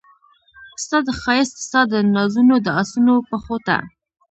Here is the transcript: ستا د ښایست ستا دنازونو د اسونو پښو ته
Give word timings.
ستا 0.83 0.97
د 1.07 1.09
ښایست 1.21 1.55
ستا 1.65 1.81
دنازونو 1.91 2.55
د 2.65 2.67
اسونو 2.81 3.13
پښو 3.29 3.57
ته 3.67 3.77